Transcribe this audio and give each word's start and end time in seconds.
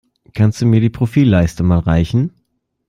Kannst 0.33 0.59
du 0.59 0.65
mir 0.65 0.81
die 0.81 0.89
Profilleiste 0.89 1.61
mal 1.61 1.77
reichen? 1.77 2.33